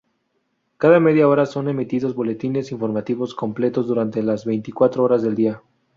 Cada 0.77 0.99
media 0.99 1.27
hora 1.27 1.45
son 1.45 1.69
emitidos 1.69 2.15
boletines 2.15 2.71
informativos 2.71 3.35
completos 3.35 3.85
durante 3.85 4.23
las 4.23 4.45
veinticuatro 4.45 5.03
horas 5.03 5.21
del 5.21 5.35
día. 5.35 5.61